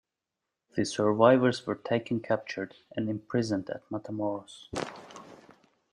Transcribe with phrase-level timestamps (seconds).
[0.75, 4.67] The survivors were taken captured and imprisoned at Matamoros.